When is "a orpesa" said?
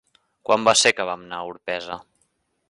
1.43-1.99